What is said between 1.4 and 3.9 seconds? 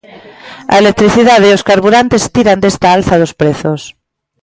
e os carburantes tiran desta alza dos prezos.